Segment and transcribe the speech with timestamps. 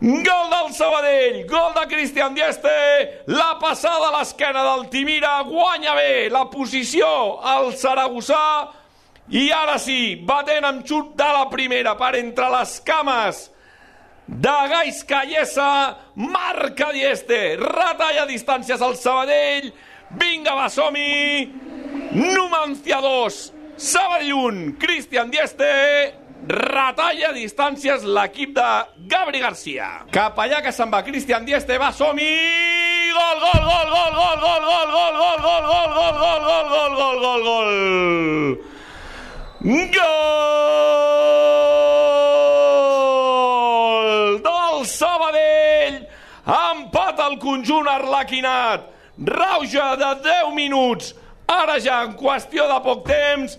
[0.00, 2.70] del Sabadell, gol de Cristian Dieste,
[3.26, 7.06] la passada a l'esquena d'Altimira, guanya bé la posició
[7.44, 8.70] al Saragossà,
[9.28, 13.50] i ara sí, batent amb xut de la primera per entre les cames
[14.26, 19.68] de Gais Callesa, marca Dieste, retalla distàncies al Sabadell,
[20.16, 21.44] vinga va, som-hi,
[22.16, 23.40] Numancia 2,
[23.76, 25.68] Sabadell 1, Cristian Dieste,
[26.48, 30.04] retalla distàncies l'equip de Gabri Garcia.
[30.14, 34.60] Cap allà que se'n va Cristian Dieste, va, som-hi, gol, gol, gol, gol, gol, gol,
[34.66, 37.70] gol, gol, gol, gol, gol, gol, gol, gol, gol, gol, gol, gol.
[39.60, 39.68] Gol
[44.46, 45.96] del Sabadell!
[46.46, 48.80] Empat al conjunt arlequinat.
[49.20, 51.14] Rauja de 10 minuts.
[51.50, 53.58] Ara ja, en qüestió de poc temps,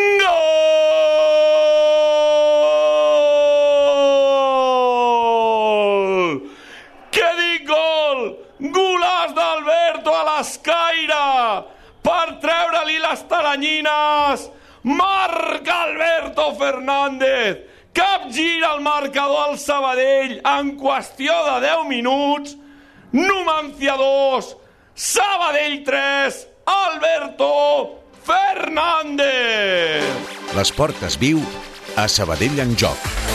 [7.11, 8.23] Què dic gol?
[8.61, 11.25] Golàs d'Alberto a l'escaire
[12.05, 14.47] per treure-li les taranyines.
[14.83, 17.67] Marca Alberto Fernández.
[17.93, 22.55] Cap gira el marcador al Sabadell en qüestió de 10 minuts.
[23.11, 24.55] Numancia 2,
[24.95, 30.07] Sabadell 3, Alberto Fernández.
[30.55, 31.43] L'esport es viu
[31.99, 33.30] a Sabadell en joc.